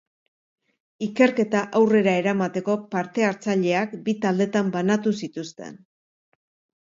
Ikerketa 1.07 1.59
aurrera 1.79 2.15
eramateko 2.21 2.77
parte-hartzaileak 2.95 3.93
bi 4.07 4.15
taldetan 4.23 4.71
banatu 4.77 5.13
zituzten. 5.27 5.77